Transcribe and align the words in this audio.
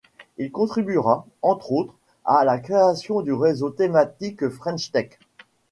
Il 0.39 0.51
contribuera, 0.51 1.27
entre 1.43 1.71
autres, 1.73 1.93
à 2.25 2.43
la 2.43 2.57
création 2.57 3.21
du 3.21 3.33
réseau 3.33 3.69
thématique 3.69 4.49
French 4.49 4.91
Tech. 4.91 5.11